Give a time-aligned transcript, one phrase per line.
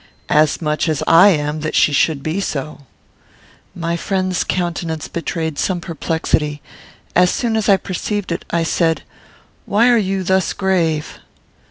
[0.29, 2.87] "As much as I am that she should be so."
[3.75, 6.59] My friend's countenance betrayed some perplexity.
[7.15, 9.03] As soon as I perceived it, I said,
[9.67, 11.19] "Why are you thus grave?"